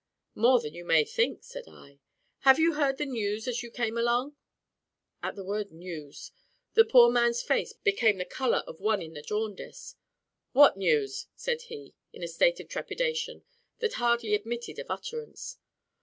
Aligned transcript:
"More 0.33 0.59
than 0.59 0.73
you 0.73 0.83
may 0.83 1.05
think," 1.05 1.43
said 1.43 1.65
I. 1.67 1.99
"Have 2.39 2.57
you 2.57 2.73
heard 2.73 2.97
the 2.97 3.05
news 3.05 3.47
as 3.47 3.61
you 3.61 3.69
came 3.69 3.99
along?" 3.99 4.35
At 5.21 5.35
the 5.35 5.43
word 5.43 5.71
"news," 5.71 6.31
the 6.73 6.83
poor 6.83 7.11
man's 7.11 7.43
face 7.43 7.73
became 7.73 8.17
the 8.17 8.25
colour 8.25 8.63
of 8.65 8.79
one 8.79 9.03
in 9.03 9.13
the 9.13 9.21
jaundice. 9.21 9.97
"What 10.53 10.75
news?" 10.75 11.27
said 11.35 11.61
he, 11.69 11.93
in 12.11 12.23
a 12.23 12.27
state 12.27 12.59
of 12.59 12.67
trepidation 12.67 13.43
that 13.77 13.93
hardly 13.93 14.33
admitted 14.33 14.79
of 14.79 14.89
utterance. 14.89 15.59